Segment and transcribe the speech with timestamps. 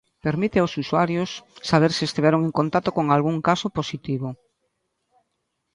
[0.25, 1.29] Permite aos usuarios
[1.69, 4.27] saber se estiveron en contacto con algún caso positivo.